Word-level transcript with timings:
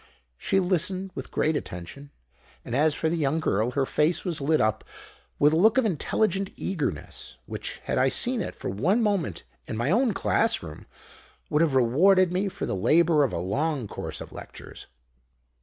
She 0.39 0.59
listened 0.59 1.11
with 1.13 1.29
great 1.29 1.55
attention; 1.55 2.09
and 2.65 2.75
as 2.75 2.95
for 2.95 3.07
the 3.07 3.15
young 3.17 3.39
girl, 3.39 3.69
her 3.73 3.85
face 3.85 4.25
was 4.25 4.41
lit 4.41 4.59
up 4.59 4.83
with 5.37 5.53
a 5.53 5.57
look 5.57 5.77
of 5.77 5.85
intelligent 5.85 6.49
eagerness 6.55 7.37
which, 7.45 7.77
had 7.83 7.99
I 7.99 8.07
seen 8.07 8.41
it 8.41 8.55
for 8.55 8.69
one 8.71 9.03
moment 9.03 9.43
in 9.67 9.77
my 9.77 9.91
own 9.91 10.15
class 10.15 10.63
room, 10.63 10.87
would 11.51 11.61
have 11.61 11.75
rewarded 11.75 12.31
me 12.33 12.47
for 12.47 12.65
the 12.65 12.75
labour 12.75 13.23
of 13.23 13.31
a 13.31 13.37
long 13.37 13.87
course 13.87 14.21
of 14.21 14.31
lectures. 14.31 14.87